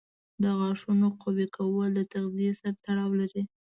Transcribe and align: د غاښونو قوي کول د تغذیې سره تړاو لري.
د 0.43 0.43
غاښونو 0.59 1.07
قوي 1.21 1.47
کول 1.55 1.89
د 1.95 1.99
تغذیې 2.13 2.51
سره 2.59 2.75
تړاو 2.83 3.09
لري. 3.21 3.43